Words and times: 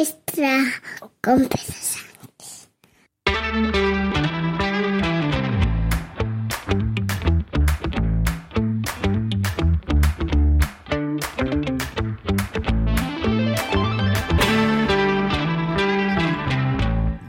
extra 0.00 0.64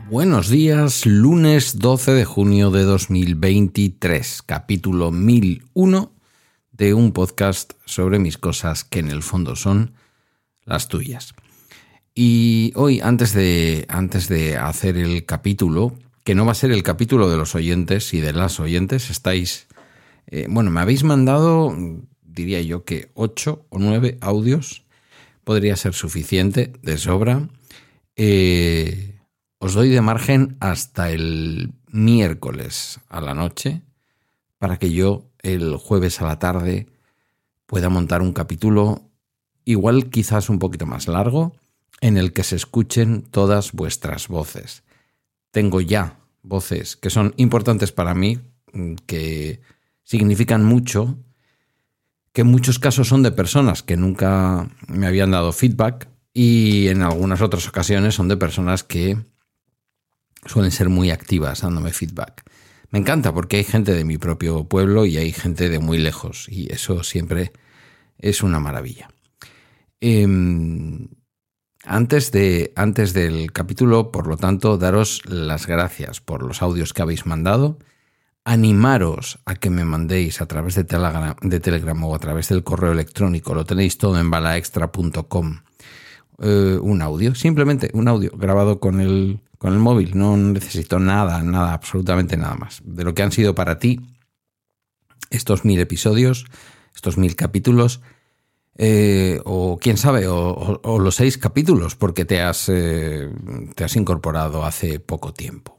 Buenos 0.10 0.48
días, 0.48 1.06
lunes 1.06 1.78
12 1.78 2.14
de 2.14 2.24
junio 2.24 2.72
de 2.72 2.84
2023, 2.84 4.44
capítulo 4.46 5.12
1001 5.12 6.14
de 6.72 6.94
un 6.94 7.12
podcast 7.12 7.74
sobre 7.86 8.20
mis 8.20 8.38
cosas 8.38 8.86
que 8.86 9.00
en 9.00 9.10
el 9.10 9.24
fondo 9.24 9.58
son 9.58 9.94
las 10.64 10.88
tuyas. 10.88 11.34
Y 12.14 12.74
hoy, 12.76 13.00
antes 13.00 13.34
de, 13.34 13.86
antes 13.88 14.28
de 14.28 14.58
hacer 14.58 14.98
el 14.98 15.26
capítulo, 15.26 15.96
que 16.24 16.36
no 16.36 16.46
va 16.46 16.52
a 16.52 16.56
ser 16.56 16.72
el 16.72 16.84
capítulo 16.84 17.30
de 17.30 17.38
los 17.38 17.56
oyentes 17.56 18.14
y 18.14 18.20
de 18.20 18.34
las 18.34 18.60
oyentes, 18.60 19.10
estáis, 19.10 19.68
eh, 20.28 20.48
bueno, 20.50 20.72
me 20.72 20.82
habéis 20.82 21.04
mandado, 21.04 21.76
diría 22.22 22.62
yo 22.62 22.84
que 22.84 23.12
ocho 23.14 23.66
o 23.70 23.80
nueve 23.80 24.18
audios, 24.22 24.84
podría 25.44 25.76
ser 25.76 25.94
suficiente, 25.94 26.74
de 26.82 26.98
sobra. 26.98 27.48
Eh, 28.16 29.20
os 29.58 29.74
doy 29.74 29.90
de 29.90 30.02
margen 30.02 30.58
hasta 30.60 31.12
el 31.12 31.74
miércoles 31.88 33.00
a 33.10 33.22
la 33.22 33.34
noche 33.34 33.82
para 34.58 34.78
que 34.78 34.92
yo 34.92 35.30
el 35.42 35.76
jueves 35.78 36.22
a 36.22 36.26
la 36.26 36.40
tarde 36.40 36.88
pueda 37.66 37.90
montar 37.90 38.22
un 38.22 38.34
capítulo 38.34 39.10
igual 39.66 40.10
quizás 40.10 40.50
un 40.50 40.60
poquito 40.60 40.86
más 40.86 41.08
largo, 41.08 41.56
en 42.00 42.18
el 42.18 42.34
que 42.34 42.44
se 42.44 42.56
escuchen 42.56 43.24
todas 43.24 43.74
vuestras 43.74 44.28
voces. 44.28 44.84
Tengo 45.52 45.82
ya 45.82 46.20
voces 46.44 46.96
que 46.96 47.10
son 47.10 47.34
importantes 47.38 47.92
para 47.92 48.16
mí, 48.16 48.40
mm, 48.74 48.96
que 49.06 49.62
significan 50.04 50.64
mucho, 50.64 51.18
que 52.34 52.42
en 52.42 52.48
muchos 52.48 52.80
casos 52.80 53.08
son 53.08 53.24
de 53.24 53.32
personas 53.32 53.84
que 53.84 53.98
nunca 53.98 54.70
me 54.88 55.08
habían 55.08 55.32
dado 55.32 55.52
feedback 55.52 56.08
y 56.34 56.88
en 56.88 57.02
algunas 57.02 57.42
otras 57.42 57.68
ocasiones 57.68 58.16
son 58.16 58.28
de 58.28 58.38
personas 58.38 58.84
que 58.84 59.18
suelen 60.46 60.72
ser 60.72 60.90
muy 60.90 61.12
activas 61.12 61.62
dándome 61.62 61.92
feedback. 61.92 62.44
Me 62.90 63.00
encanta 63.00 63.34
porque 63.34 63.58
hay 63.58 63.64
gente 63.64 63.94
de 63.94 64.04
mi 64.04 64.18
propio 64.18 64.66
pueblo 64.66 65.06
y 65.06 65.18
hay 65.18 65.32
gente 65.32 65.70
de 65.70 65.80
muy 65.80 65.98
lejos 65.98 66.48
y 66.50 66.72
eso 66.72 67.04
siempre 67.04 67.52
es 68.18 68.44
una 68.44 68.60
maravilla. 68.60 69.10
Em, 70.00 71.08
antes, 71.84 72.32
de, 72.32 72.74
antes 72.76 73.14
del 73.14 73.52
capítulo, 73.52 74.12
por 74.12 74.28
lo 74.28 74.38
tanto, 74.38 74.78
daros 74.78 75.22
las 75.26 75.66
gracias 75.66 76.22
por 76.22 76.44
los 76.44 76.62
audios 76.62 76.94
que 76.94 77.02
habéis 77.02 77.26
mandado. 77.26 77.80
Animaros 78.44 79.40
a 79.46 79.56
que 79.56 79.70
me 79.70 79.86
mandéis 79.86 80.42
a 80.42 80.46
través 80.48 80.76
de 80.76 80.84
Telegram, 80.84 82.04
o 82.04 82.16
a 82.16 82.20
través 82.20 82.50
del 82.50 82.64
correo 82.64 82.92
electrónico. 82.92 83.54
Lo 83.54 83.66
tenéis 83.66 83.98
todo 83.98 84.20
en 84.20 84.30
balaextra.com. 84.30 85.60
Eh, 86.40 86.80
un 86.82 87.02
audio, 87.02 87.36
simplemente 87.36 87.92
un 87.94 88.08
audio 88.08 88.32
grabado 88.36 88.80
con 88.80 89.00
el, 89.00 89.42
con 89.58 89.74
el 89.74 89.80
móvil. 89.80 90.18
No 90.18 90.38
necesito 90.38 91.00
nada, 91.00 91.44
nada, 91.44 91.74
absolutamente 91.74 92.38
nada 92.38 92.56
más. 92.56 92.82
De 92.84 93.04
lo 93.04 93.14
que 93.14 93.24
han 93.24 93.32
sido 93.32 93.54
para 93.56 93.80
ti 93.80 94.00
estos 95.30 95.66
mil 95.66 95.80
episodios, 95.80 96.46
estos 96.96 97.18
mil 97.18 97.36
capítulos 97.36 98.02
eh, 98.78 99.40
o 99.46 99.78
quién 99.78 99.98
sabe, 99.98 100.28
o, 100.28 101.00
los 101.00 101.16
seis 101.16 101.38
capítulos, 101.38 101.96
porque 101.96 102.26
te 102.26 102.42
has, 102.42 102.70
eh, 102.70 103.30
te 103.76 103.84
has 103.84 103.96
incorporado 103.96 104.66
hace 104.66 105.00
poco 105.00 105.34
tiempo. 105.34 105.76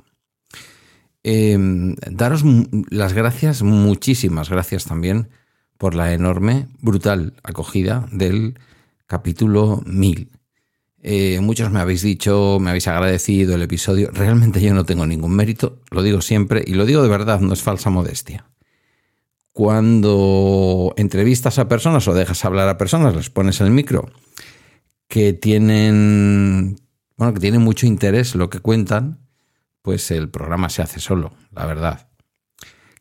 Em, 1.25 1.95
daros 2.11 2.45
las 2.91 3.13
gracias, 3.13 3.63
muchísimas 3.63 4.51
gracias 4.51 4.85
también 4.85 5.31
por 5.79 5.95
la 5.95 6.13
enorme, 6.13 6.69
brutal 6.81 7.35
acogida 7.43 8.07
del 8.13 8.59
capítulo 9.07 9.83
1000. 9.87 10.31
Eh, 11.05 11.41
muchos 11.41 11.71
me 11.71 11.81
habéis 11.81 12.03
dicho, 12.03 12.59
me 12.61 12.71
habéis 12.71 12.89
agradecido 12.89 13.57
el 13.57 13.63
episodio. 13.63 14.11
Realmente 14.13 14.61
yo 14.61 14.75
no 14.75 14.85
tengo 14.85 15.07
ningún 15.07 15.35
mérito, 15.35 15.81
lo 15.91 16.03
digo 16.03 16.21
siempre 16.21 16.63
y 16.67 16.75
lo 16.75 16.87
digo 16.87 17.03
de 17.03 17.09
verdad, 17.09 17.41
no 17.41 17.53
es 17.53 17.63
falsa 17.63 17.91
modestia 17.91 18.52
cuando 19.53 20.95
entrevistas 20.97 21.59
a 21.59 21.69
personas 21.69 22.09
o 22.09 22.15
dejas 22.15 22.45
hablar 22.45 22.69
a 22.69 22.79
personas, 22.79 23.15
les 23.15 23.31
pones 23.31 23.61
el 23.61 23.71
micro, 23.71 24.11
que 25.09 25.33
tienen, 25.33 26.81
bueno, 27.17 27.35
que 27.35 27.41
tienen 27.41 27.61
mucho 27.61 27.87
interés 27.87 28.35
lo 28.35 28.49
que 28.51 28.61
cuentan, 28.61 29.21
pues 29.83 30.11
el 30.11 30.31
programa 30.31 30.69
se 30.71 30.83
hace 30.83 31.01
solo, 31.01 31.35
la 31.51 31.67
verdad. 31.67 32.09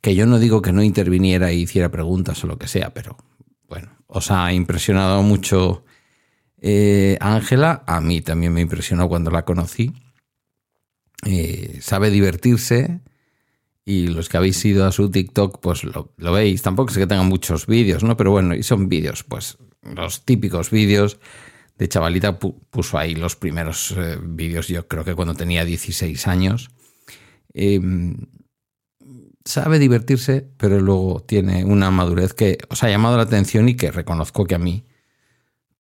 Que 0.02 0.16
yo 0.16 0.26
no 0.26 0.40
digo 0.40 0.62
que 0.62 0.74
no 0.74 0.84
interviniera 0.84 1.52
y 1.52 1.62
hiciera 1.62 1.90
preguntas 1.90 2.44
o 2.44 2.48
lo 2.48 2.58
que 2.58 2.68
sea, 2.68 2.94
pero 2.94 3.18
bueno, 3.68 3.92
os 4.08 4.32
ha 4.32 4.52
impresionado 4.52 5.22
mucho 5.24 5.86
eh, 6.62 7.18
Ángela, 7.20 7.84
a 7.88 8.02
mí 8.02 8.22
también 8.22 8.54
me 8.54 8.62
impresionó 8.62 9.10
cuando 9.10 9.32
la 9.32 9.46
conocí. 9.46 9.94
Eh, 11.26 11.80
sabe 11.82 12.12
divertirse, 12.12 13.02
y 13.92 14.08
los 14.08 14.30
que 14.30 14.38
habéis 14.38 14.64
ido 14.64 14.86
a 14.86 14.92
su 14.94 15.12
TikTok, 15.12 15.60
pues 15.60 15.84
lo, 15.84 16.14
veis. 16.18 16.62
Tampoco 16.62 16.92
es 16.92 16.98
que 16.98 17.08
tengan 17.08 17.28
muchos 17.28 17.68
vídeos, 17.68 18.04
¿no? 18.04 18.16
Pero 18.16 18.32
bueno, 18.32 18.56
y 18.56 18.64
son 18.64 18.88
vídeos, 18.88 19.26
pues 19.26 19.58
los 19.82 20.24
típicos 20.24 20.72
vídeos 20.72 21.20
de 21.78 21.90
chavalita 21.90 22.40
puso 22.40 22.98
ahí 22.98 23.16
los 23.16 23.36
primeros 23.36 23.94
eh, 23.98 24.18
vídeos, 24.22 24.70
yo 24.70 24.88
creo 24.88 25.04
que 25.04 25.16
cuando 25.16 25.34
tenía 25.34 25.66
16 25.66 26.28
años. 26.28 26.70
Em, 27.54 28.16
sabe 29.44 29.78
divertirse, 29.78 30.48
pero 30.58 30.80
luego 30.80 31.22
tiene 31.28 31.66
una 31.66 31.92
madurez 31.92 32.34
que 32.34 32.60
os 32.70 32.84
ha 32.84 32.90
llamado 32.90 33.18
la 33.18 33.24
atención 33.24 33.68
y 33.68 33.76
que 33.76 33.92
reconozco 33.92 34.46
que 34.46 34.56
a 34.56 34.60
mí, 34.60 34.86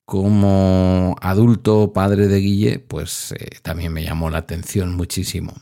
como 0.04 1.16
adulto 1.22 1.94
padre 1.94 2.28
de 2.28 2.40
Guille, 2.40 2.80
pues 2.80 3.34
eh, 3.40 3.60
también 3.62 3.94
me 3.94 4.04
llamó 4.04 4.30
la 4.30 4.40
atención 4.40 4.96
muchísimo. 4.96 5.54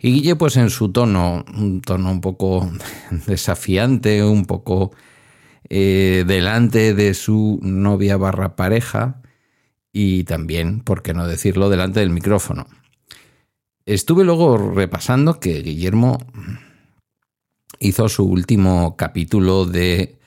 Y 0.00 0.12
Guille, 0.12 0.36
pues 0.36 0.56
en 0.56 0.70
su 0.70 0.92
tono, 0.92 1.44
un 1.56 1.80
tono 1.80 2.10
un 2.10 2.20
poco 2.20 2.70
desafiante, 3.26 4.22
un 4.22 4.44
poco 4.44 4.92
eh, 5.68 6.24
delante 6.26 6.94
de 6.94 7.14
su 7.14 7.58
novia 7.62 8.16
barra 8.16 8.54
pareja 8.54 9.22
y 9.92 10.24
también, 10.24 10.80
por 10.80 11.02
qué 11.02 11.14
no 11.14 11.26
decirlo, 11.26 11.68
delante 11.68 12.00
del 12.00 12.10
micrófono. 12.10 12.66
Estuve 13.86 14.24
luego 14.24 14.56
repasando 14.56 15.40
que 15.40 15.62
Guillermo 15.62 16.18
hizo 17.80 18.08
su 18.08 18.24
último 18.24 18.96
capítulo 18.96 19.64
de 19.64 20.17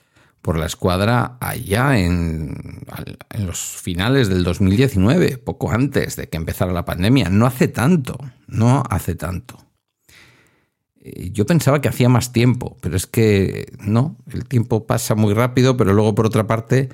por 0.41 0.57
la 0.57 0.65
escuadra 0.65 1.37
allá 1.39 1.99
en, 1.99 2.81
los 3.37 3.59
finales 3.59 4.27
del 4.27 4.43
2019, 4.43 5.37
poco 5.37 5.71
antes 5.71 6.15
de 6.15 6.29
que 6.29 6.37
empezara 6.37 6.73
la 6.73 6.85
pandemia. 6.85 7.29
No 7.29 7.45
hace 7.45 7.67
tanto, 7.67 8.17
no 8.47 8.83
hace 8.89 9.15
tanto. 9.15 9.57
Eh, 10.99 11.31
yo 11.31 11.45
pensaba 11.45 11.81
que 11.81 11.89
hacía 11.89 12.09
más 12.09 12.31
tiempo, 12.31 12.77
pero 12.81 12.95
es 12.95 13.07
que 13.07 13.71
no, 13.79 14.17
el 14.31 14.45
tiempo 14.45 14.87
pasa 14.87 15.15
muy 15.15 15.33
rápido, 15.33 15.77
pero 15.77 15.93
luego 15.93 16.15
por 16.15 16.25
otra 16.25 16.47
parte 16.47 16.89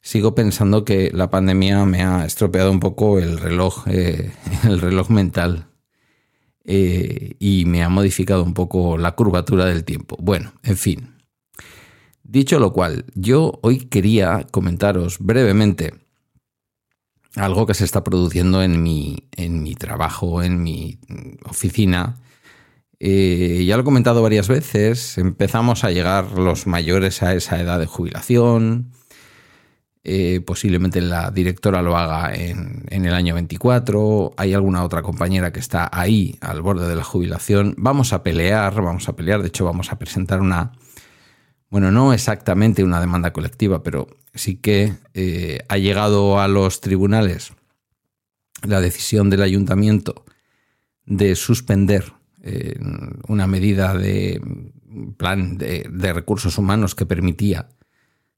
sigo 0.00 0.34
pensando 0.34 0.84
que 0.84 1.10
la 1.12 1.30
pandemia 1.30 1.84
me 1.84 2.02
ha 2.02 2.24
estropeado 2.24 2.70
un 2.70 2.80
poco 2.80 3.18
el 3.18 3.38
reloj, 3.38 3.86
eh, 3.88 4.32
el 4.64 4.80
reloj 4.80 5.10
mental. 5.10 5.66
Eh, 6.70 7.36
y 7.38 7.64
me 7.64 7.82
ha 7.82 7.88
modificado 7.88 8.42
un 8.42 8.52
poco 8.52 8.98
la 8.98 9.12
curvatura 9.12 9.64
del 9.64 9.84
tiempo. 9.84 10.18
Bueno, 10.20 10.52
en 10.62 10.76
fin, 10.76 11.17
Dicho 12.28 12.58
lo 12.58 12.74
cual, 12.74 13.06
yo 13.14 13.58
hoy 13.62 13.78
quería 13.86 14.46
comentaros 14.50 15.18
brevemente 15.18 15.94
algo 17.36 17.64
que 17.64 17.72
se 17.72 17.86
está 17.86 18.04
produciendo 18.04 18.62
en 18.62 18.82
mi, 18.82 19.28
en 19.34 19.62
mi 19.62 19.74
trabajo, 19.74 20.42
en 20.42 20.62
mi 20.62 20.98
oficina. 21.48 22.16
Eh, 23.00 23.64
ya 23.66 23.76
lo 23.76 23.80
he 23.80 23.84
comentado 23.84 24.20
varias 24.20 24.46
veces, 24.46 25.16
empezamos 25.16 25.84
a 25.84 25.90
llegar 25.90 26.32
los 26.32 26.66
mayores 26.66 27.22
a 27.22 27.34
esa 27.34 27.60
edad 27.60 27.78
de 27.78 27.86
jubilación. 27.86 28.92
Eh, 30.04 30.42
posiblemente 30.46 31.00
la 31.00 31.30
directora 31.30 31.80
lo 31.80 31.96
haga 31.96 32.34
en, 32.34 32.84
en, 32.90 33.06
el 33.06 33.14
año 33.14 33.34
24. 33.34 34.34
Hay 34.36 34.52
alguna 34.52 34.84
otra 34.84 35.00
compañera 35.00 35.50
que 35.50 35.60
está 35.60 35.88
ahí 35.90 36.36
al 36.42 36.60
borde 36.60 36.86
de 36.86 36.96
la 36.96 37.04
jubilación. 37.04 37.74
Vamos 37.78 38.12
a 38.12 38.22
pelear, 38.22 38.82
vamos 38.82 39.08
a 39.08 39.16
pelear. 39.16 39.40
De 39.40 39.48
hecho, 39.48 39.64
vamos 39.64 39.92
a 39.92 39.98
presentar 39.98 40.40
una, 40.40 40.72
bueno, 41.70 41.90
no 41.90 42.12
exactamente 42.12 42.84
una 42.84 43.00
demanda 43.00 43.32
colectiva, 43.32 43.82
pero 43.82 44.08
sí 44.34 44.56
que 44.56 44.94
eh, 45.14 45.60
ha 45.68 45.76
llegado 45.76 46.40
a 46.40 46.48
los 46.48 46.80
tribunales 46.80 47.52
la 48.62 48.80
decisión 48.80 49.30
del 49.30 49.42
ayuntamiento 49.42 50.24
de 51.04 51.36
suspender 51.36 52.12
eh, 52.42 52.78
una 53.26 53.46
medida 53.46 53.94
de 53.94 54.40
plan 55.16 55.58
de, 55.58 56.12
recursos 56.12 56.58
humanos 56.58 56.94
que 56.94 57.06
permitía 57.06 57.68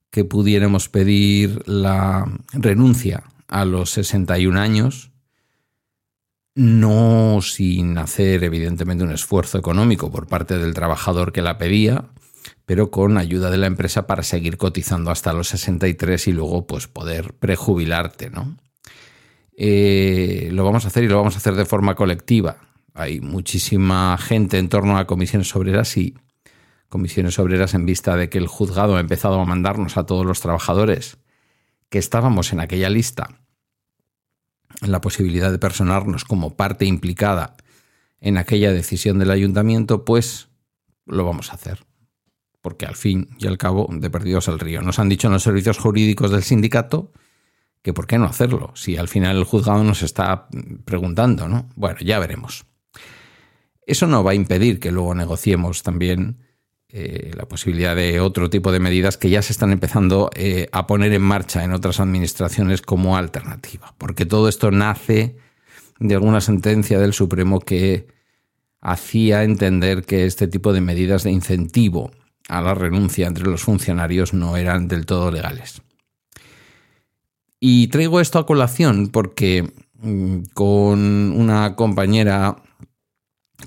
que 0.09 0.25
pudiéramos 0.25 0.89
pedir 0.89 1.63
la 1.67 2.25
renuncia 2.51 3.23
a 3.47 3.63
los 3.63 3.91
61 3.91 4.59
años 4.59 5.11
no 6.53 7.39
sin 7.41 7.97
hacer 7.97 8.43
evidentemente 8.43 9.03
un 9.03 9.11
esfuerzo 9.11 9.57
económico 9.57 10.11
por 10.11 10.27
parte 10.27 10.57
del 10.57 10.73
trabajador 10.73 11.31
que 11.31 11.41
la 11.41 11.57
pedía, 11.57 12.09
pero 12.65 12.91
con 12.91 13.17
ayuda 13.17 13.49
de 13.49 13.57
la 13.57 13.67
empresa 13.67 14.07
para 14.07 14.23
seguir 14.23 14.57
cotizando 14.57 15.11
hasta 15.11 15.33
los 15.33 15.49
63 15.49 16.27
y 16.27 16.31
luego 16.33 16.67
pues 16.67 16.87
poder 16.87 17.33
prejubilarte, 17.33 18.29
¿no? 18.29 18.57
Eh, 19.57 20.49
lo 20.51 20.63
vamos 20.63 20.85
a 20.85 20.87
hacer 20.87 21.03
y 21.03 21.07
lo 21.07 21.17
vamos 21.17 21.35
a 21.35 21.37
hacer 21.37 21.55
de 21.55 21.65
forma 21.65 21.95
colectiva. 21.95 22.57
Hay 22.93 23.21
muchísima 23.21 24.17
gente 24.17 24.57
en 24.57 24.69
torno 24.69 24.97
a 24.97 25.07
comisiones 25.07 25.55
obreras 25.55 25.95
y 25.97 26.15
comisiones 26.89 27.39
obreras 27.39 27.73
en 27.73 27.85
vista 27.85 28.15
de 28.15 28.29
que 28.29 28.37
el 28.37 28.47
juzgado 28.47 28.97
ha 28.97 28.99
empezado 28.99 29.39
a 29.39 29.45
mandarnos 29.45 29.97
a 29.97 30.05
todos 30.05 30.25
los 30.25 30.41
trabajadores 30.41 31.17
que 31.89 31.99
estábamos 31.99 32.53
en 32.53 32.59
aquella 32.59 32.89
lista 32.89 33.41
la 34.81 35.01
posibilidad 35.01 35.51
de 35.51 35.59
personarnos 35.59 36.25
como 36.25 36.55
parte 36.55 36.85
implicada 36.85 37.55
en 38.19 38.37
aquella 38.37 38.71
decisión 38.71 39.19
del 39.19 39.31
ayuntamiento, 39.31 40.05
pues 40.05 40.49
lo 41.05 41.25
vamos 41.25 41.51
a 41.51 41.55
hacer. 41.55 41.85
Porque 42.61 42.85
al 42.85 42.95
fin 42.95 43.29
y 43.39 43.47
al 43.47 43.57
cabo, 43.57 43.87
de 43.91 44.09
perdidos 44.09 44.47
al 44.47 44.59
río. 44.59 44.81
Nos 44.81 44.99
han 44.99 45.09
dicho 45.09 45.27
en 45.27 45.33
los 45.33 45.43
servicios 45.43 45.79
jurídicos 45.79 46.31
del 46.31 46.43
sindicato 46.43 47.11
que 47.81 47.93
por 47.93 48.05
qué 48.05 48.19
no 48.19 48.25
hacerlo, 48.25 48.71
si 48.75 48.97
al 48.97 49.07
final 49.07 49.37
el 49.37 49.43
juzgado 49.43 49.83
nos 49.83 50.03
está 50.03 50.47
preguntando, 50.85 51.47
¿no? 51.47 51.67
Bueno, 51.75 51.97
ya 52.01 52.19
veremos. 52.19 52.65
Eso 53.85 54.05
no 54.05 54.23
va 54.23 54.31
a 54.31 54.35
impedir 54.35 54.79
que 54.79 54.91
luego 54.91 55.15
negociemos 55.15 55.81
también 55.81 56.37
eh, 56.89 57.31
la 57.35 57.47
posibilidad 57.47 57.95
de 57.95 58.19
otro 58.19 58.49
tipo 58.49 58.71
de 58.71 58.79
medidas 58.79 59.17
que 59.17 59.29
ya 59.29 59.41
se 59.41 59.53
están 59.53 59.71
empezando 59.71 60.29
eh, 60.35 60.67
a 60.71 60.87
poner 60.87 61.13
en 61.13 61.21
marcha 61.21 61.63
en 61.63 61.71
otras 61.71 61.99
administraciones 61.99 62.81
como 62.81 63.17
alternativa, 63.17 63.95
porque 63.97 64.25
todo 64.25 64.47
esto 64.47 64.71
nace 64.71 65.37
de 65.99 66.15
alguna 66.15 66.41
sentencia 66.41 66.99
del 66.99 67.13
Supremo 67.13 67.59
que 67.59 68.07
hacía 68.81 69.43
entender 69.43 70.03
que 70.03 70.25
este 70.25 70.47
tipo 70.47 70.73
de 70.73 70.81
medidas 70.81 71.23
de 71.23 71.31
incentivo 71.31 72.11
a 72.51 72.61
la 72.61 72.75
renuncia 72.75 73.27
entre 73.27 73.45
los 73.45 73.63
funcionarios 73.63 74.33
no 74.33 74.57
eran 74.57 74.89
del 74.89 75.05
todo 75.05 75.31
legales. 75.31 75.81
Y 77.61 77.87
traigo 77.87 78.19
esto 78.19 78.39
a 78.39 78.45
colación 78.45 79.07
porque 79.07 79.71
mm, 79.99 80.41
con 80.53 81.31
una 81.31 81.75
compañera 81.75 82.57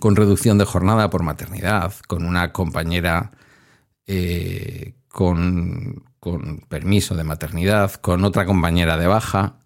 con 0.01 0.17
reducción 0.17 0.59
de 0.59 0.67
jornada 0.67 1.09
por 1.09 1.23
maternidad, 1.23 1.95
con 2.09 2.27
una 2.27 2.53
compañera 2.53 3.31
eh, 4.07 4.93
con, 5.09 6.05
con 6.21 6.59
permiso 6.69 7.15
de 7.15 7.25
maternidad, 7.25 7.93
con 7.95 8.23
otra 8.25 8.45
compañera 8.45 8.99
de 8.99 9.07
baja 9.07 9.61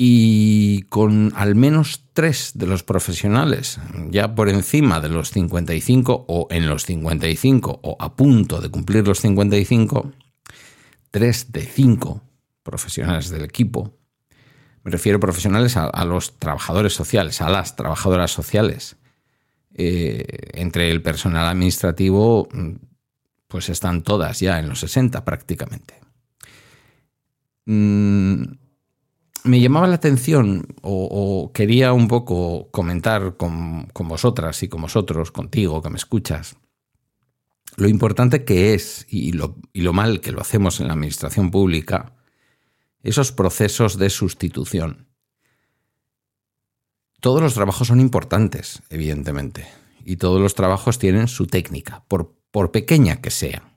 y 0.00 0.82
con 0.82 1.32
al 1.34 1.56
menos 1.56 2.04
tres 2.12 2.52
de 2.54 2.68
los 2.68 2.84
profesionales 2.84 3.80
ya 4.10 4.36
por 4.36 4.48
encima 4.48 5.00
de 5.00 5.08
los 5.08 5.32
55 5.32 6.24
o 6.28 6.46
en 6.50 6.68
los 6.68 6.84
55 6.84 7.80
o 7.82 7.96
a 7.98 8.14
punto 8.14 8.60
de 8.60 8.70
cumplir 8.70 9.08
los 9.08 9.18
55, 9.18 10.12
tres 11.10 11.50
de 11.50 11.62
cinco 11.62 12.22
profesionales 12.62 13.28
del 13.30 13.44
equipo, 13.44 13.98
me 14.84 14.92
refiero 14.92 15.18
profesionales 15.18 15.76
a, 15.76 16.04
los 16.04 16.38
trabajadores 16.38 16.92
sociales, 16.92 17.40
a 17.40 17.50
las 17.50 17.74
trabajadoras 17.74 18.30
sociales, 18.30 18.96
eh, 19.74 20.24
entre 20.54 20.92
el 20.92 21.02
personal 21.02 21.46
administrativo, 21.46 22.48
pues 23.48 23.68
están 23.68 24.02
todas 24.02 24.38
ya 24.38 24.60
en 24.60 24.68
los 24.68 24.78
60 24.80 25.24
prácticamente. 25.24 25.94
Mm, 27.66 28.44
me 29.48 29.60
llamaba 29.60 29.86
la 29.86 29.96
atención 29.96 30.66
o, 30.82 31.50
quería 31.52 31.92
un 31.92 32.06
poco 32.06 32.70
comentar 32.70 33.36
con, 33.36 33.88
vosotras 33.94 34.62
y 34.62 34.68
con 34.68 34.82
vosotros, 34.82 35.32
contigo 35.32 35.82
que 35.82 35.90
me 35.90 35.96
escuchas, 35.96 36.56
lo 37.76 37.88
importante 37.88 38.44
que 38.44 38.74
es 38.74 39.06
y 39.08 39.32
lo, 39.32 39.56
y 39.72 39.82
lo 39.82 39.92
mal 39.92 40.20
que 40.20 40.32
lo 40.32 40.40
hacemos 40.40 40.80
en 40.80 40.88
la 40.88 40.94
administración 40.94 41.50
pública, 41.50 42.14
esos 43.02 43.32
procesos 43.32 43.98
de 43.98 44.10
sustitución. 44.10 45.06
Todos 47.20 47.40
los 47.40 47.54
trabajos 47.54 47.88
son 47.88 48.00
importantes, 48.00 48.82
evidentemente, 48.90 49.66
y 50.04 50.16
todos 50.16 50.40
los 50.40 50.54
trabajos 50.54 50.98
tienen 50.98 51.28
su 51.28 51.46
técnica, 51.46 52.04
por, 52.08 52.34
por 52.50 52.70
pequeña 52.70 53.20
que 53.20 53.30
sea. 53.30 53.72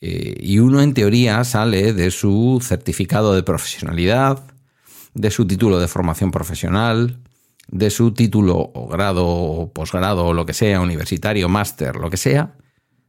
Eh, 0.00 0.36
y 0.40 0.60
uno 0.60 0.80
en 0.80 0.94
teoría 0.94 1.42
sale 1.44 1.92
de 1.92 2.10
su 2.10 2.60
certificado 2.62 3.34
de 3.34 3.42
profesionalidad, 3.42 4.57
de 5.18 5.30
su 5.30 5.46
título 5.46 5.80
de 5.80 5.88
formación 5.88 6.30
profesional, 6.30 7.18
de 7.68 7.90
su 7.90 8.12
título 8.12 8.70
o 8.74 8.88
grado 8.88 9.26
o 9.26 9.72
posgrado 9.72 10.26
o 10.26 10.32
lo 10.32 10.46
que 10.46 10.54
sea, 10.54 10.80
universitario, 10.80 11.48
máster, 11.48 11.96
lo 11.96 12.08
que 12.08 12.16
sea, 12.16 12.56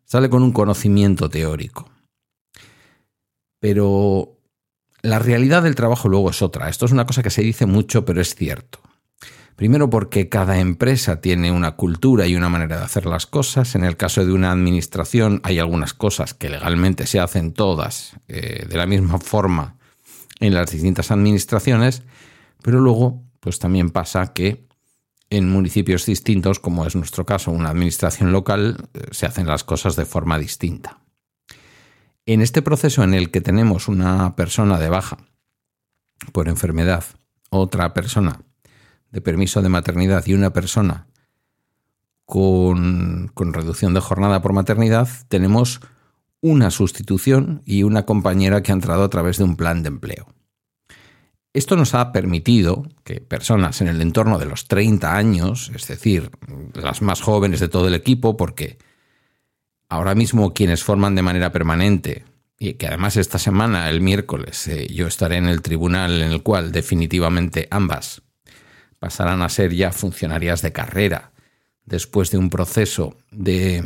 sale 0.06 0.30
con 0.30 0.44
un 0.44 0.52
conocimiento 0.52 1.30
teórico. 1.30 1.90
Pero 3.60 4.40
la 5.02 5.20
realidad 5.20 5.64
del 5.64 5.76
trabajo 5.76 6.10
luego 6.10 6.32
es 6.32 6.42
otra. 6.42 6.70
Esto 6.70 6.86
es 6.86 6.92
una 6.92 7.06
cosa 7.06 7.22
que 7.24 7.30
se 7.30 7.44
dice 7.44 7.66
mucho, 7.66 8.06
pero 8.06 8.22
es 8.22 8.36
cierto. 8.36 8.80
Primero 9.56 9.90
porque 9.90 10.30
cada 10.30 10.60
empresa 10.60 11.20
tiene 11.20 11.52
una 11.52 11.76
cultura 11.76 12.26
y 12.26 12.36
una 12.36 12.50
manera 12.50 12.78
de 12.78 12.86
hacer 12.86 13.06
las 13.06 13.28
cosas. 13.28 13.76
En 13.76 13.84
el 13.84 13.98
caso 13.98 14.26
de 14.26 14.32
una 14.32 14.52
administración 14.52 15.42
hay 15.44 15.60
algunas 15.60 15.94
cosas 15.94 16.34
que 16.34 16.50
legalmente 16.50 17.06
se 17.06 17.20
hacen 17.20 17.54
todas 17.54 18.14
eh, 18.28 18.66
de 18.68 18.78
la 18.78 18.86
misma 18.86 19.20
forma 19.20 19.79
en 20.40 20.54
las 20.54 20.72
distintas 20.72 21.12
administraciones, 21.12 22.04
pero 22.62 22.80
luego 22.80 23.24
pues 23.40 23.60
también 23.60 23.90
pasa 23.90 24.34
que 24.34 24.68
en 25.30 25.50
municipios 25.50 26.06
distintos, 26.06 26.60
como 26.60 26.86
es 26.86 26.96
nuestro 26.96 27.26
caso, 27.26 27.52
una 27.52 27.70
administración 27.70 28.32
local, 28.32 28.90
eh, 28.94 29.08
se 29.12 29.26
hacen 29.26 29.48
las 29.48 29.64
cosas 29.64 29.96
de 29.96 30.06
forma 30.06 30.40
distinta. 30.40 31.00
En 32.26 32.42
este 32.42 32.62
proceso 32.62 33.04
en 33.04 33.14
el 33.14 33.32
que 33.32 33.42
tenemos 33.42 33.88
una 33.88 34.36
persona 34.36 34.80
de 34.80 34.90
baja 34.90 35.18
por 36.32 36.48
enfermedad, 36.48 37.04
otra 37.50 37.94
persona 37.94 38.42
de 39.12 39.22
permiso 39.22 39.62
de 39.62 39.70
maternidad 39.70 40.26
y 40.28 40.34
una 40.34 40.52
persona 40.52 41.08
con, 42.26 43.32
reducción 43.36 43.96
de 43.96 44.02
jornada 44.02 44.42
por 44.42 44.54
maternidad, 44.54 45.10
tenemos 45.30 45.82
una 46.42 46.72
sustitución 46.72 47.62
y 47.66 47.84
una 47.84 48.06
compañera 48.06 48.64
que 48.64 48.72
ha 48.72 48.76
entrado 48.76 49.04
a 49.04 49.10
través 49.10 49.38
de 49.38 49.44
un 49.44 49.56
plan 49.56 49.84
de 49.84 49.90
empleo. 49.90 50.28
Esto 51.52 51.76
nos 51.76 51.96
ha 51.96 52.12
permitido 52.12 52.86
que 53.04 53.22
personas 53.22 53.82
en 53.82 53.88
el 53.88 54.02
entorno 54.02 54.38
de 54.38 54.46
los 54.46 54.68
30 54.68 55.16
años, 55.16 55.72
es 55.74 55.88
decir, 55.88 56.30
las 56.74 57.02
más 57.02 57.22
jóvenes 57.22 57.60
de 57.60 57.68
todo 57.68 57.88
el 57.88 57.96
equipo, 57.96 58.38
porque 58.38 58.78
ahora 59.90 60.14
mismo 60.14 60.54
quienes 60.54 60.84
forman 60.84 61.16
de 61.16 61.24
manera 61.24 61.52
permanente, 61.52 62.24
y 62.60 62.74
que 62.74 62.88
además 62.88 63.18
esta 63.18 63.40
semana, 63.40 63.90
el 63.90 64.02
miércoles, 64.02 64.68
eh, 64.68 64.88
yo 64.94 65.08
estaré 65.08 65.38
en 65.38 65.48
el 65.48 65.62
tribunal 65.62 66.22
en 66.22 66.32
el 66.32 66.44
cual 66.44 66.72
definitivamente 66.72 67.68
ambas 67.72 68.22
pasarán 69.00 69.42
a 69.42 69.50
ser 69.50 69.74
ya 69.74 69.92
funcionarias 69.92 70.62
de 70.62 70.74
carrera 70.74 71.32
después 71.86 72.32
de 72.32 72.38
un 72.38 72.50
proceso 72.50 73.18
de 73.32 73.84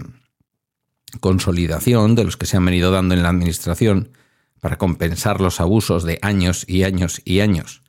consolidación 1.20 2.16
de 2.16 2.24
los 2.24 2.38
que 2.38 2.46
se 2.46 2.58
han 2.58 2.66
venido 2.66 2.92
dando 2.92 3.14
en 3.14 3.24
la 3.24 3.30
Administración 3.30 4.10
para 4.60 4.78
compensar 4.78 5.42
los 5.42 5.60
abusos 5.60 6.04
de 6.04 6.20
años 6.22 6.66
y 6.68 6.84
años 6.84 7.22
y 7.26 7.42
años 7.42 7.84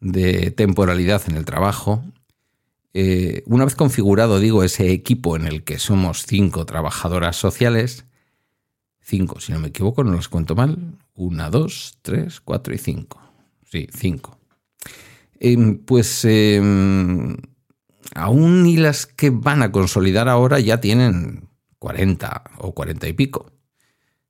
de 0.00 0.50
temporalidad 0.50 1.22
en 1.28 1.36
el 1.36 1.44
trabajo. 1.44 2.02
Eh, 2.94 3.42
una 3.46 3.64
vez 3.64 3.74
configurado, 3.74 4.40
digo, 4.40 4.64
ese 4.64 4.90
equipo 4.90 5.36
en 5.36 5.46
el 5.46 5.64
que 5.64 5.78
somos 5.78 6.24
cinco 6.26 6.64
trabajadoras 6.66 7.36
sociales, 7.36 8.06
cinco, 9.00 9.40
si 9.40 9.52
no 9.52 9.60
me 9.60 9.68
equivoco, 9.68 10.04
no 10.04 10.12
los 10.12 10.28
cuento 10.28 10.54
mal, 10.54 10.98
una, 11.14 11.50
dos, 11.50 11.98
tres, 12.02 12.40
cuatro 12.40 12.74
y 12.74 12.78
cinco. 12.78 13.20
Sí, 13.70 13.88
cinco. 13.92 14.38
Em, 15.40 15.78
pues 15.78 16.24
em, 16.24 17.36
aún 18.14 18.66
y 18.66 18.76
las 18.76 19.06
que 19.06 19.30
van 19.30 19.62
a 19.62 19.70
consolidar 19.72 20.28
ahora 20.28 20.58
ya 20.58 20.80
tienen 20.80 21.47
40 21.78 22.42
o 22.58 22.72
40 22.72 23.08
y 23.08 23.12
pico. 23.12 23.52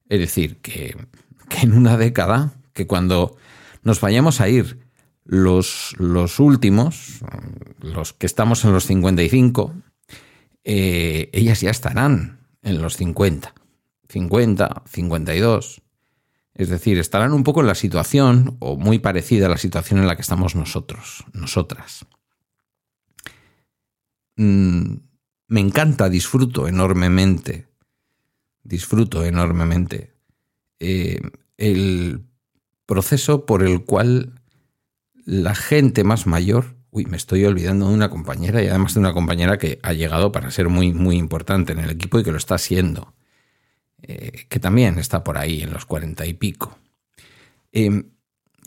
Es 0.08 0.20
decir, 0.20 0.58
que, 0.58 0.96
en 1.62 1.72
una 1.72 1.96
década, 1.96 2.54
que 2.72 2.86
cuando 2.86 3.36
nos 3.82 4.00
vayamos 4.00 4.40
a 4.40 4.48
ir 4.48 4.78
los, 5.24 5.94
los 5.98 6.40
últimos, 6.40 7.20
los 7.80 8.12
que 8.12 8.26
estamos 8.26 8.64
en 8.64 8.72
los 8.72 8.86
55, 8.86 9.74
eh, 10.64 11.30
ellas 11.32 11.60
ya 11.60 11.70
estarán 11.70 12.40
en 12.62 12.82
los 12.82 12.96
50, 12.96 13.54
50, 14.08 14.82
52. 14.86 15.82
Es 16.54 16.68
decir, 16.68 16.98
estarán 16.98 17.32
un 17.32 17.44
poco 17.44 17.60
en 17.60 17.68
la 17.68 17.74
situación, 17.74 18.56
o 18.58 18.76
muy 18.76 18.98
parecida 18.98 19.46
a 19.46 19.50
la 19.50 19.58
situación 19.58 20.00
en 20.00 20.06
la 20.06 20.16
que 20.16 20.22
estamos 20.22 20.56
nosotros, 20.56 21.24
nosotras. 21.32 22.04
Mm, 24.36 25.07
me 25.48 25.60
encanta, 25.60 26.08
disfruto 26.08 26.68
enormemente, 26.68 27.66
disfruto 28.62 29.24
enormemente 29.24 30.14
eh, 30.78 31.20
el 31.56 32.22
proceso 32.86 33.44
por 33.46 33.62
el 33.62 33.84
cual 33.84 34.40
la 35.24 35.54
gente 35.54 36.04
más 36.04 36.26
mayor 36.26 36.78
Uy, 36.90 37.04
me 37.04 37.18
estoy 37.18 37.44
olvidando 37.44 37.88
de 37.88 37.94
una 37.94 38.08
compañera 38.08 38.62
y 38.62 38.68
además 38.68 38.94
de 38.94 39.00
una 39.00 39.12
compañera 39.12 39.58
que 39.58 39.78
ha 39.82 39.92
llegado 39.92 40.32
para 40.32 40.50
ser 40.50 40.68
muy, 40.68 40.94
muy 40.94 41.16
importante 41.16 41.72
en 41.72 41.80
el 41.80 41.90
equipo 41.90 42.18
y 42.18 42.24
que 42.24 42.32
lo 42.32 42.38
está 42.38 42.56
siendo. 42.56 43.14
Eh, 44.02 44.46
que 44.48 44.60
también 44.60 44.98
está 44.98 45.22
por 45.22 45.38
ahí 45.38 45.62
en 45.62 45.72
los 45.72 45.84
cuarenta 45.84 46.24
y 46.24 46.32
pico. 46.32 46.78
Em, 47.72 48.10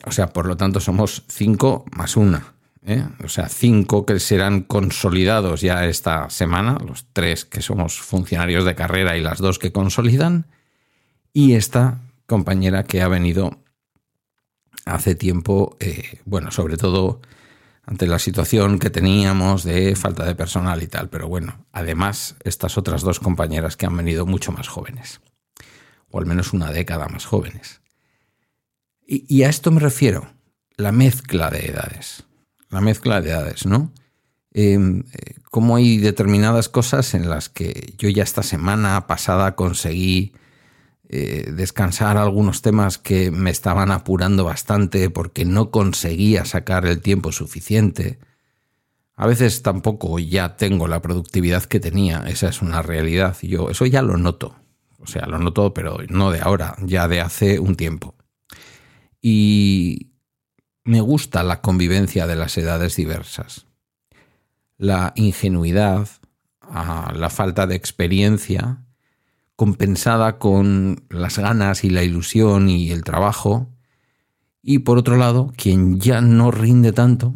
o 0.05 0.11
sea, 0.11 0.27
por 0.27 0.45
lo 0.45 0.55
tanto 0.55 0.79
somos 0.79 1.23
cinco 1.29 1.85
más 1.95 2.15
una. 2.15 2.53
¿Eh? 2.85 3.05
O 3.23 3.29
sea, 3.29 3.49
cinco 3.49 4.05
que 4.05 4.19
serán 4.19 4.61
consolidados 4.61 5.61
ya 5.61 5.85
esta 5.85 6.29
semana, 6.29 6.77
los 6.85 7.05
tres 7.13 7.45
que 7.45 7.61
somos 7.61 7.99
funcionarios 7.99 8.65
de 8.65 8.75
carrera 8.75 9.17
y 9.17 9.21
las 9.21 9.39
dos 9.39 9.59
que 9.59 9.71
consolidan, 9.71 10.47
y 11.33 11.53
esta 11.53 12.01
compañera 12.25 12.83
que 12.83 13.01
ha 13.01 13.07
venido 13.07 13.59
hace 14.85 15.15
tiempo, 15.15 15.77
eh, 15.79 16.19
bueno, 16.25 16.51
sobre 16.51 16.77
todo 16.77 17.21
ante 17.83 18.07
la 18.07 18.19
situación 18.19 18.79
que 18.79 18.89
teníamos 18.89 19.63
de 19.63 19.95
falta 19.95 20.25
de 20.25 20.35
personal 20.35 20.81
y 20.83 20.87
tal. 20.87 21.09
Pero 21.09 21.27
bueno, 21.27 21.65
además 21.71 22.35
estas 22.43 22.77
otras 22.77 23.01
dos 23.01 23.19
compañeras 23.19 23.75
que 23.75 23.85
han 23.85 23.97
venido 23.97 24.25
mucho 24.25 24.51
más 24.51 24.67
jóvenes, 24.67 25.21
o 26.09 26.19
al 26.19 26.25
menos 26.25 26.53
una 26.53 26.71
década 26.71 27.07
más 27.07 27.25
jóvenes. 27.25 27.81
Y, 29.13 29.43
a 29.43 29.49
esto 29.49 29.71
me 29.71 29.81
refiero, 29.81 30.31
la 30.77 30.93
mezcla 30.93 31.49
de 31.49 31.65
edades, 31.65 32.23
la 32.71 32.81
mezcla 32.81 33.21
de 33.21 33.29
edades, 33.29 33.65
¿no? 33.65 33.91
Em, 34.53 35.03
eh, 35.13 35.35
como 35.49 35.75
hay 35.75 35.97
determinadas 35.97 36.67
cosas 36.69 37.13
en 37.13 37.29
las 37.29 37.49
que 37.49 37.93
yo 37.97 38.09
ya 38.09 38.23
esta 38.23 38.43
semana 38.43 39.07
pasada 39.07 39.55
conseguí 39.55 40.33
eh, 41.09 41.51
descansar 41.53 42.17
algunos 42.17 42.61
temas 42.61 42.97
que 42.97 43.31
me 43.31 43.49
estaban 43.49 43.91
apurando 43.91 44.45
bastante 44.45 45.09
porque 45.09 45.45
no 45.45 45.69
conseguía 45.69 46.45
sacar 46.45 46.85
el 46.85 47.01
tiempo 47.01 47.31
suficiente. 47.33 48.19
A 49.15 49.27
veces 49.27 49.61
tampoco 49.61 50.19
ya 50.19 50.55
tengo 50.55 50.87
la 50.87 51.01
productividad 51.01 51.63
que 51.65 51.79
tenía, 51.79 52.23
esa 52.27 52.49
es 52.49 52.61
una 52.61 52.81
realidad. 52.81 53.35
Yo 53.41 53.69
eso 53.69 53.85
ya 53.85 54.01
lo 54.01 54.17
noto. 54.17 54.55
O 54.99 55.07
sea, 55.07 55.25
lo 55.25 55.37
noto, 55.37 55.73
pero 55.73 55.97
no 56.09 56.31
de 56.31 56.39
ahora, 56.39 56.75
ya 56.81 57.07
de 57.07 57.21
hace 57.21 57.59
un 57.59 57.75
tiempo. 57.75 58.15
Y 59.21 60.10
me 60.83 61.01
gusta 61.01 61.43
la 61.43 61.61
convivencia 61.61 62.27
de 62.27 62.35
las 62.35 62.57
edades 62.57 62.95
diversas. 62.95 63.67
La 64.77 65.13
ingenuidad, 65.15 66.07
ah, 66.61 67.13
la 67.15 67.29
falta 67.29 67.67
de 67.67 67.75
experiencia 67.75 68.79
compensada 69.55 70.39
con 70.39 71.03
las 71.09 71.37
ganas 71.37 71.83
y 71.83 71.91
la 71.91 72.03
ilusión 72.03 72.67
y 72.67 72.91
el 72.91 73.03
trabajo. 73.03 73.69
Y 74.63 74.79
por 74.79 74.97
otro 74.97 75.17
lado, 75.17 75.53
quien 75.55 75.99
ya 75.99 76.21
no 76.21 76.49
rinde 76.49 76.93
tanto, 76.93 77.35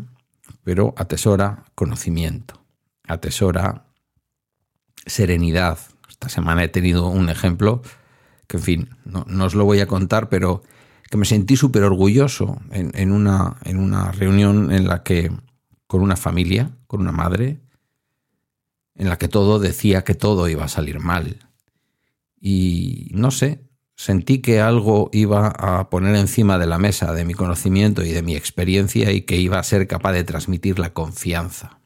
pero 0.64 0.96
atesora 0.98 1.66
conocimiento, 1.76 2.64
atesora 3.08 3.86
serenidad. 5.06 5.78
Esta 6.10 6.30
semana 6.30 6.64
he 6.64 6.68
tenido 6.68 7.08
un 7.08 7.30
ejemplo 7.30 7.84
que, 8.48 8.58
en 8.58 8.64
fin, 8.64 8.90
no, 9.06 9.26
os 9.46 9.54
lo 9.54 9.66
voy 9.66 9.80
a 9.80 9.88
contar, 9.88 10.28
pero 10.28 10.64
que 11.10 11.18
me 11.18 11.26
sentí 11.26 11.56
súper 11.56 11.84
orgulloso 11.84 12.60
en, 12.72 13.12
una, 13.12 13.58
en 13.64 13.78
una 13.78 14.12
reunión 14.12 14.72
en 14.72 14.88
la 14.88 15.04
que, 15.04 15.32
con 15.88 16.02
una 16.02 16.16
familia, 16.16 16.78
con 16.88 17.02
una 17.02 17.12
madre, 17.12 17.62
en 18.96 19.10
la 19.10 19.18
que 19.18 19.28
todo 19.28 19.60
decía 19.60 20.04
que 20.04 20.16
todo 20.16 20.48
iba 20.48 20.66
a 20.66 20.70
salir 20.70 21.00
mal, 21.00 21.46
y 22.40 23.08
no 23.12 23.32
sé, 23.32 23.66
sentí 23.96 24.40
que 24.40 24.62
algo 24.62 25.10
iba 25.14 25.48
a 25.48 25.90
poner 25.90 26.16
encima 26.16 26.58
de 26.58 26.68
la 26.68 26.78
mesa 26.78 27.14
de 27.14 27.26
mi 27.26 27.34
conocimiento 27.34 28.04
y 28.04 28.12
de 28.12 28.22
mi 28.22 28.36
experiencia 28.36 29.12
y 29.12 29.22
que 29.22 29.38
iba 29.38 29.58
a 29.58 29.64
ser 29.64 29.88
capaz 29.88 30.12
de 30.14 30.24
transmitir 30.24 30.80
la 30.80 30.94
confianza. 30.94 31.80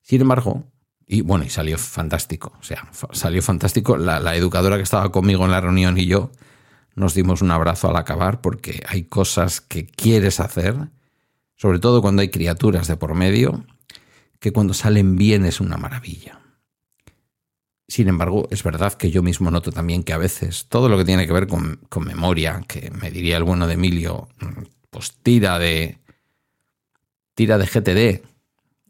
Sin 0.00 0.22
embargo, 0.22 0.64
y 1.06 1.20
bueno, 1.20 1.44
y 1.44 1.50
salió 1.50 1.78
fantástico, 1.78 2.52
o 2.58 2.62
sea, 2.64 2.88
salió 3.12 3.42
fantástico. 3.42 3.96
La, 3.96 4.18
la, 4.18 4.34
educadora 4.34 4.76
que 4.76 4.82
estaba 4.82 5.12
conmigo 5.12 5.44
en 5.44 5.50
la 5.50 5.60
reunión 5.60 5.98
y 5.98 6.06
yo 6.06 6.32
nos 6.94 7.14
dimos 7.14 7.42
un 7.42 7.50
abrazo 7.50 7.88
al 7.88 7.96
acabar 7.96 8.40
porque 8.40 8.82
hay 8.88 9.04
cosas 9.04 9.60
que 9.60 9.86
quieres 9.86 10.40
hacer, 10.40 10.76
sobre 11.56 11.78
todo 11.78 12.02
cuando 12.02 12.22
hay 12.22 12.30
criaturas 12.30 12.88
de 12.88 12.96
por 12.96 13.14
medio, 13.14 13.64
que 14.38 14.52
cuando 14.52 14.74
salen 14.74 15.16
bien 15.16 15.44
es 15.44 15.60
una 15.60 15.76
maravilla. 15.76 16.40
Sin 17.92 18.08
embargo, 18.08 18.48
es 18.50 18.62
verdad 18.62 18.94
que 18.94 19.10
yo 19.10 19.22
mismo 19.22 19.50
noto 19.50 19.70
también 19.70 20.02
que 20.02 20.14
a 20.14 20.18
veces 20.18 20.66
todo 20.68 20.88
lo 20.88 20.96
que 20.96 21.04
tiene 21.04 21.26
que 21.26 21.32
ver 21.32 21.46
con, 21.46 21.78
memoria, 22.00 22.62
que 22.66 22.90
me 22.90 23.10
diría 23.10 23.36
el 23.36 23.44
bueno 23.44 23.66
de 23.66 23.74
Emilio, 23.74 24.28
pues 24.90 25.12
tira 25.22 25.58
de. 25.58 25.98
tira 27.34 27.58
de 27.58 27.66
GTD. 27.66 28.26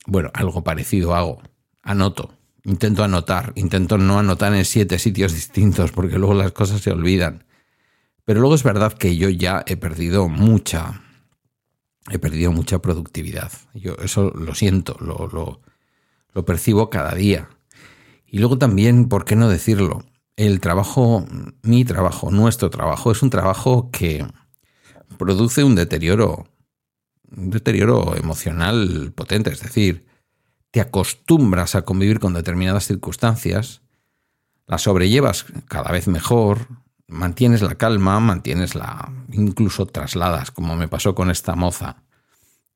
Bueno, 0.06 0.30
algo 0.34 0.62
parecido 0.62 1.16
hago. 1.16 1.42
Anoto. 1.82 2.34
Intento 2.64 3.02
anotar. 3.02 3.52
Intento 3.56 3.98
no 3.98 4.20
anotar 4.20 4.54
en 4.54 4.64
siete 4.64 5.00
sitios 5.00 5.34
distintos 5.34 5.90
porque 5.90 6.16
luego 6.16 6.34
las 6.34 6.52
cosas 6.52 6.80
se 6.80 6.92
olvidan. 6.92 7.44
Pero 8.24 8.40
luego 8.40 8.54
es 8.54 8.62
verdad 8.62 8.92
que 8.92 9.16
yo 9.16 9.28
ya 9.28 9.64
he 9.66 9.76
perdido 9.76 10.28
mucha. 10.28 11.02
He 12.10 12.18
perdido 12.18 12.52
mucha 12.52 12.80
productividad. 12.80 13.52
Yo 13.74 13.94
eso 13.96 14.30
lo 14.30 14.54
siento, 14.54 14.96
lo, 15.00 15.28
lo, 15.28 15.60
lo 16.32 16.44
percibo 16.44 16.90
cada 16.90 17.14
día. 17.14 17.48
Y 18.26 18.38
luego 18.38 18.58
también, 18.58 19.08
¿por 19.08 19.24
qué 19.24 19.36
no 19.36 19.48
decirlo? 19.48 20.04
El 20.36 20.60
trabajo, 20.60 21.26
mi 21.62 21.84
trabajo, 21.84 22.30
nuestro 22.30 22.70
trabajo, 22.70 23.12
es 23.12 23.22
un 23.22 23.30
trabajo 23.30 23.90
que 23.90 24.26
produce 25.18 25.64
un 25.64 25.74
deterioro, 25.74 26.46
un 27.36 27.50
deterioro 27.50 28.16
emocional 28.16 29.12
potente. 29.14 29.50
Es 29.50 29.60
decir, 29.60 30.06
te 30.70 30.80
acostumbras 30.80 31.74
a 31.74 31.82
convivir 31.82 32.18
con 32.18 32.32
determinadas 32.32 32.86
circunstancias, 32.86 33.82
las 34.66 34.82
sobrellevas 34.82 35.44
cada 35.68 35.92
vez 35.92 36.08
mejor, 36.08 36.66
mantienes 37.12 37.62
la 37.62 37.76
calma, 37.76 38.18
mantienes 38.18 38.74
la. 38.74 39.12
incluso 39.32 39.86
trasladas, 39.86 40.50
como 40.50 40.76
me 40.76 40.88
pasó 40.88 41.14
con 41.14 41.30
esta 41.30 41.54
moza, 41.54 42.02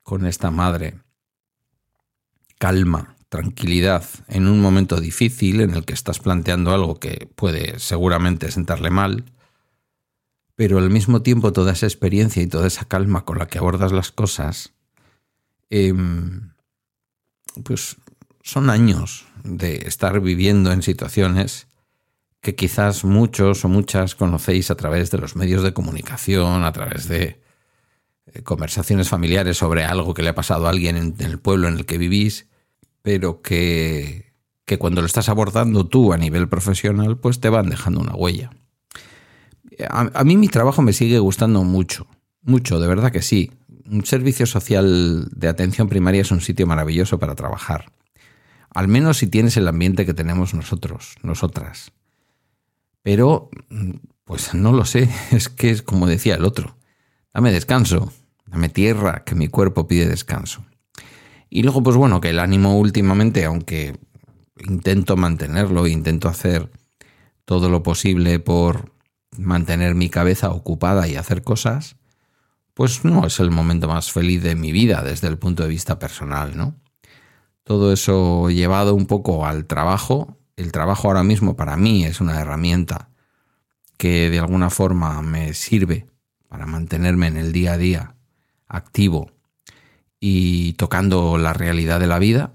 con 0.02 0.26
esta 0.26 0.50
madre. 0.50 1.00
Calma, 2.59 3.16
tranquilidad 3.28 4.05
en 4.28 4.47
un 4.47 4.61
momento 4.61 5.00
difícil 5.00 5.61
en 5.61 5.75
el 5.75 5.85
que 5.85 5.95
estás 5.95 6.21
planteando 6.21 6.73
algo 6.73 7.00
que 7.00 7.28
puede 7.35 7.78
seguramente 7.78 8.50
sentarle 8.50 8.90
mal, 8.90 9.25
pero 10.55 10.78
al 10.78 10.90
mismo 10.90 11.23
tiempo 11.23 11.52
toda 11.52 11.73
esa 11.73 11.87
experiencia 11.87 12.43
y 12.43 12.47
toda 12.47 12.66
esa 12.66 12.87
calma 12.87 13.25
con 13.25 13.38
la 13.38 13.47
que 13.47 13.59
abordas 13.59 13.93
las 13.93 14.12
cosas, 14.12 14.73
em, 15.71 16.52
pues 17.64 17.97
son 18.43 18.71
años 18.71 19.26
de 19.45 19.76
estar 19.87 20.21
viviendo 20.21 20.73
en 20.73 20.83
situaciones 20.83 21.66
que 22.47 22.55
quizás 22.55 23.05
muchos 23.05 23.65
o 23.65 23.69
muchas 23.69 24.15
conocéis 24.15 24.71
a 24.71 24.76
través 24.76 25.11
de 25.11 25.19
los 25.19 25.35
medios 25.35 25.65
de 25.65 25.73
comunicación, 25.73 26.62
a 26.62 26.71
través 26.71 27.09
de 27.09 27.41
eh, 28.26 28.43
conversaciones 28.45 29.09
familiares 29.09 29.57
sobre 29.57 29.83
algo 29.83 30.15
que 30.15 30.23
le 30.23 30.29
ha 30.29 30.35
pasado 30.37 30.69
a 30.69 30.71
alguien 30.71 30.97
en 30.97 31.17
el 31.19 31.41
pueblo 31.41 31.67
en 31.67 31.75
el 31.75 31.87
que 31.87 31.99
vivís, 31.99 32.47
pero 33.03 33.43
que, 33.43 34.33
cuando 34.79 35.00
lo 35.00 35.09
estás 35.09 35.29
abordando 35.29 35.88
tú 35.88 36.12
a 36.12 36.19
nivel 36.19 36.49
profesional, 36.49 37.19
pues 37.19 37.41
te 37.41 37.49
van 37.49 37.69
dejando 37.69 37.99
una 37.99 38.15
huella. 38.15 38.53
A, 39.91 40.23
mí 40.23 40.37
mi 40.37 40.47
trabajo 40.47 40.83
me 40.83 40.93
sigue 40.93 41.19
gustando 41.19 41.65
mucho, 41.65 42.07
mucho, 42.43 42.79
de 42.79 42.87
verdad 42.87 43.11
que 43.11 43.23
sí. 43.23 43.50
Un 43.91 44.07
servicio 44.07 44.47
social 44.47 45.26
de 45.33 45.49
atención 45.49 45.88
primaria 45.88 46.21
es 46.21 46.31
un 46.31 46.41
sitio 46.41 46.69
maravilloso 46.69 47.19
para 47.19 47.35
trabajar. 47.35 47.91
Al 48.73 48.87
menos 48.87 49.17
si 49.19 49.26
tienes 49.26 49.57
el 49.57 49.67
ambiente 49.67 50.07
que 50.07 50.15
tenemos 50.15 50.55
nosotros, 50.55 51.17
nosotras. 51.25 51.91
Pero, 53.07 53.51
pues 54.25 54.53
no 54.53 54.73
lo 54.73 54.85
sé, 54.85 55.09
es 55.31 55.49
que 55.49 55.71
es 55.71 55.81
como 55.81 56.09
decía 56.09 56.35
el 56.35 56.45
otro. 56.45 56.77
Dame 57.33 57.53
descanso, 57.53 58.13
dame 58.47 58.69
tierra, 58.69 59.23
que 59.23 59.37
mi 59.37 59.47
cuerpo 59.47 59.87
pide 59.87 60.09
descanso. 60.09 60.65
Y 61.49 61.63
luego, 61.63 61.85
pues 61.85 61.95
bueno, 61.95 62.21
que 62.21 62.31
el 62.31 62.41
ánimo 62.41 62.77
últimamente, 62.81 63.45
aunque 63.45 63.97
intento 64.59 65.17
mantenerlo, 65.17 65.87
intento 65.87 66.29
hacer 66.29 66.69
todo 67.45 67.69
lo 67.69 67.85
posible 67.85 68.41
por 68.41 68.93
mantener 69.39 69.95
mi 69.95 70.11
cabeza 70.11 70.51
ocupada 70.51 71.07
y 71.07 71.15
hacer 71.15 71.45
cosas, 71.45 71.95
pues 72.75 73.05
no 73.05 73.25
es 73.25 73.39
el 73.39 73.53
momento 73.53 73.87
más 73.87 74.11
feliz 74.11 74.43
de 74.43 74.57
mi 74.57 74.73
vida 74.73 75.05
desde 75.05 75.29
el 75.29 75.39
punto 75.39 75.63
de 75.63 75.69
vista 75.69 76.01
personal, 76.01 76.57
¿no? 76.57 76.75
Todo 77.63 77.93
eso 77.93 78.51
llevado 78.51 78.97
un 78.97 79.07
poco 79.07 79.47
al 79.47 79.67
trabajo. 79.67 80.37
El 80.57 80.73
trabajo 80.73 81.09
ahora 81.09 81.23
mismo 81.23 81.55
para 81.55 81.77
mí 81.77 82.05
es 82.05 82.21
una 82.21 82.41
herramienta 82.41 83.11
que 83.99 84.31
de 84.31 84.39
alguna 84.39 84.71
forma 84.71 85.21
me 85.23 85.55
sirve 85.55 86.07
para 86.49 86.67
mantenerme 86.67 87.27
en 87.27 87.37
el 87.37 87.53
día 87.53 87.75
a 87.75 87.79
día 87.79 88.15
activo 88.67 89.31
y 90.19 90.73
tocando 90.75 91.37
la 91.39 91.53
realidad 91.53 92.01
de 92.01 92.07
la 92.07 92.19
vida. 92.19 92.55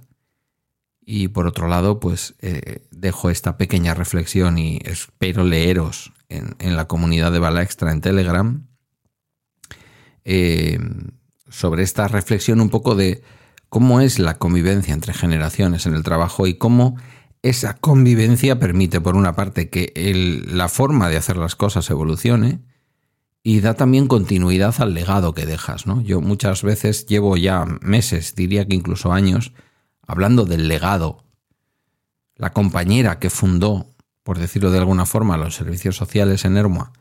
Y 1.04 1.30
por 1.30 1.46
otro 1.46 1.68
lado, 1.68 2.00
pues 2.00 2.36
eh, 2.40 2.88
dejo 2.92 3.30
esta 3.30 3.58
pequeña 3.58 3.94
reflexión 3.94 4.58
y 4.58 4.80
espero 4.84 5.44
leeros 5.44 6.12
en, 6.30 6.76
la 6.76 6.86
comunidad 6.88 7.32
de 7.32 7.40
Bala 7.40 7.62
Extra 7.62 7.92
en 7.92 8.02
Telegram. 8.02 8.68
Eh, 10.24 10.80
sobre 11.50 11.84
esta 11.84 12.08
reflexión 12.08 12.62
un 12.62 12.70
poco 12.70 12.96
de 12.96 13.22
cómo 13.70 14.02
es 14.02 14.20
la 14.20 14.38
convivencia 14.38 14.94
entre 14.94 15.14
generaciones 15.14 15.86
en 15.86 15.96
el 15.96 16.04
trabajo 16.04 16.48
y 16.48 16.56
cómo 16.56 16.98
esa 17.44 17.76
convivencia 17.76 18.60
permite, 18.60 19.02
por 19.02 19.16
una 19.16 19.34
parte, 19.34 19.70
que 19.70 19.92
la 20.48 20.70
forma 20.70 21.10
de 21.10 21.18
hacer 21.18 21.38
las 21.38 21.56
cosas 21.56 21.90
evolucione 21.90 22.60
y 23.44 23.62
da 23.62 23.74
también 23.74 24.08
continuidad 24.08 24.76
al 24.80 24.94
legado 24.94 25.34
que 25.34 25.46
dejas. 25.46 25.88
¿no? 25.88 26.02
Yo 26.02 26.22
muchas 26.22 26.62
veces 26.64 27.08
llevo 27.08 27.38
ya 27.38 27.66
meses, 27.82 28.36
diría 28.36 28.68
que 28.68 28.76
incluso 28.76 29.12
años, 29.12 29.54
hablando 30.06 30.46
del 30.46 30.68
legado. 30.68 31.24
La 32.36 32.54
compañera 32.54 33.20
que 33.20 33.30
fundó, 33.30 33.88
por 34.24 34.38
decirlo 34.38 34.72
de 34.72 34.78
alguna 34.78 35.06
forma, 35.06 35.38
los 35.38 35.56
servicios 35.56 35.96
sociales 35.96 36.46
en 36.46 36.58
Ermua, 36.58 36.94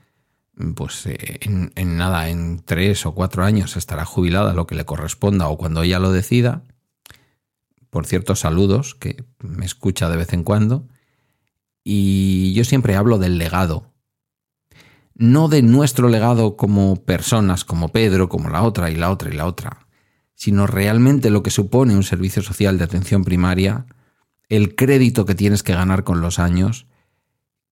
pues 0.74 1.06
eh, 1.06 1.38
en, 1.42 1.72
en, 1.74 1.96
nada, 1.96 2.28
en 2.28 2.62
tres 2.64 3.04
o 3.06 3.12
cuatro 3.14 3.44
años 3.44 3.76
estará 3.76 4.04
jubilada 4.04 4.54
lo 4.54 4.66
que 4.66 4.74
le 4.74 4.84
corresponda 4.84 5.48
o 5.48 5.58
cuando 5.58 5.82
ella 5.82 5.98
lo 5.98 6.12
decida. 6.12 6.62
Por 7.90 8.06
cierto, 8.06 8.36
saludos, 8.36 8.94
que 8.94 9.24
me 9.40 9.66
escucha 9.66 10.08
de 10.08 10.16
vez 10.16 10.32
en 10.32 10.44
cuando. 10.44 10.88
Y 11.84 12.52
yo 12.54 12.64
siempre 12.64 12.94
hablo 12.94 13.18
del 13.18 13.38
legado. 13.38 13.92
No 15.14 15.48
de 15.48 15.62
nuestro 15.62 16.08
legado 16.08 16.56
como 16.56 16.96
personas, 17.04 17.64
como 17.64 17.88
Pedro, 17.88 18.28
como 18.28 18.48
la 18.48 18.62
otra 18.62 18.90
y 18.90 18.96
la 18.96 19.10
otra 19.10 19.30
y 19.30 19.36
la 19.36 19.46
otra, 19.46 19.86
sino 20.34 20.66
realmente 20.66 21.30
lo 21.30 21.42
que 21.42 21.50
supone 21.50 21.94
un 21.94 22.04
servicio 22.04 22.42
social 22.42 22.78
de 22.78 22.84
atención 22.84 23.24
primaria, 23.24 23.86
el 24.48 24.76
crédito 24.76 25.26
que 25.26 25.34
tienes 25.34 25.62
que 25.62 25.74
ganar 25.74 26.04
con 26.04 26.20
los 26.20 26.38
años 26.38 26.86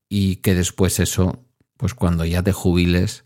y 0.08 0.36
que 0.36 0.54
después 0.54 1.00
eso 1.00 1.44
pues 1.76 1.94
cuando 1.94 2.24
ya 2.24 2.42
te 2.42 2.52
jubiles 2.52 3.24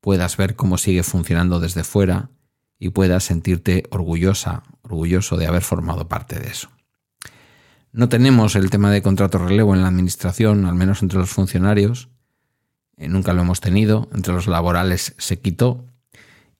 puedas 0.00 0.36
ver 0.36 0.56
cómo 0.56 0.78
sigue 0.78 1.02
funcionando 1.02 1.60
desde 1.60 1.84
fuera 1.84 2.30
y 2.78 2.90
puedas 2.90 3.24
sentirte 3.24 3.84
orgullosa, 3.90 4.62
orgulloso 4.82 5.36
de 5.36 5.46
haber 5.46 5.62
formado 5.62 6.08
parte 6.08 6.38
de 6.38 6.48
eso. 6.48 6.70
No 7.92 8.08
tenemos 8.08 8.54
el 8.54 8.70
tema 8.70 8.90
de 8.90 9.02
contrato 9.02 9.38
relevo 9.38 9.74
en 9.74 9.82
la 9.82 9.88
administración, 9.88 10.66
al 10.66 10.74
menos 10.74 11.02
entre 11.02 11.18
los 11.18 11.30
funcionarios. 11.30 12.08
Eh, 12.96 13.08
nunca 13.08 13.32
lo 13.32 13.42
hemos 13.42 13.60
tenido. 13.60 14.08
Entre 14.12 14.32
los 14.32 14.46
laborales 14.46 15.14
se 15.18 15.40
quitó. 15.40 15.86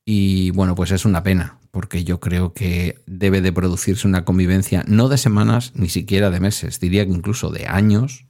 Y 0.04 0.50
bueno, 0.52 0.74
pues 0.74 0.90
es 0.90 1.04
una 1.04 1.22
pena, 1.22 1.58
porque 1.70 2.02
yo 2.02 2.18
creo 2.18 2.54
que 2.54 3.02
debe 3.06 3.42
de 3.42 3.52
producirse 3.52 4.08
una 4.08 4.24
convivencia 4.24 4.84
no 4.88 5.08
de 5.08 5.18
semanas, 5.18 5.72
ni 5.74 5.90
siquiera 5.90 6.30
de 6.30 6.40
meses, 6.40 6.80
diría 6.80 7.04
que 7.04 7.12
incluso 7.12 7.50
de 7.50 7.66
años, 7.66 8.26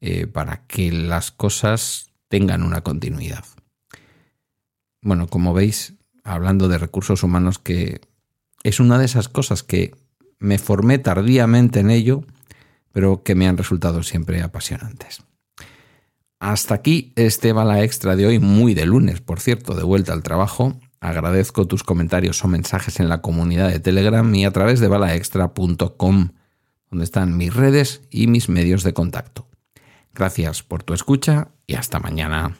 eh, 0.00 0.26
para 0.26 0.66
que 0.66 0.90
las 0.90 1.30
cosas 1.30 2.10
tengan 2.28 2.62
una 2.62 2.80
continuidad. 2.80 3.44
Bueno, 5.00 5.28
como 5.28 5.54
veis, 5.54 5.94
hablando 6.24 6.68
de 6.68 6.78
recursos 6.78 7.22
humanos, 7.22 7.58
que 7.58 8.00
es 8.62 8.80
una 8.80 8.98
de 8.98 9.04
esas 9.04 9.28
cosas 9.28 9.62
que 9.62 9.94
me 10.38 10.58
formé 10.58 10.98
tardíamente 10.98 11.80
en 11.80 11.90
ello, 11.90 12.24
pero 12.92 13.22
que 13.22 13.34
me 13.34 13.46
han 13.46 13.56
resultado 13.56 14.02
siempre 14.02 14.42
apasionantes. 14.42 15.22
Hasta 16.40 16.74
aquí 16.74 17.12
este 17.16 17.52
bala 17.52 17.82
extra 17.82 18.16
de 18.16 18.26
hoy, 18.26 18.38
muy 18.38 18.74
de 18.74 18.86
lunes, 18.86 19.20
por 19.20 19.40
cierto, 19.40 19.74
de 19.74 19.82
vuelta 19.82 20.14
al 20.14 20.22
trabajo. 20.22 20.80
Agradezco 20.98 21.66
tus 21.66 21.82
comentarios 21.82 22.42
o 22.44 22.48
mensajes 22.48 22.98
en 22.98 23.08
la 23.08 23.20
comunidad 23.20 23.68
de 23.68 23.80
Telegram 23.80 24.34
y 24.34 24.46
a 24.46 24.50
través 24.50 24.80
de 24.80 24.88
balaextra.com, 24.88 26.30
donde 26.90 27.04
están 27.04 27.36
mis 27.36 27.54
redes 27.54 28.02
y 28.10 28.26
mis 28.26 28.48
medios 28.48 28.82
de 28.84 28.94
contacto. 28.94 29.46
Gracias 30.14 30.62
por 30.62 30.82
tu 30.82 30.94
escucha 30.94 31.48
y 31.66 31.74
hasta 31.74 32.00
mañana. 32.00 32.56